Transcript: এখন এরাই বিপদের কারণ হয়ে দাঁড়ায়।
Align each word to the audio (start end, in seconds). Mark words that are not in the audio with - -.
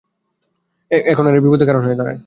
এখন 1.11 1.23
এরাই 1.27 1.41
বিপদের 1.41 1.67
কারণ 1.67 1.83
হয়ে 1.85 1.95
দাঁড়ায়। 1.95 2.19